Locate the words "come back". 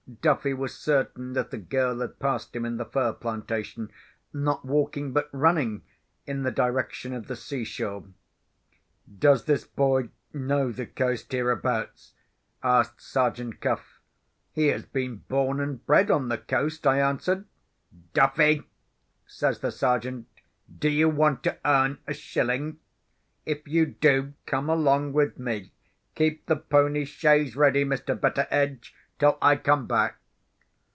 29.55-30.17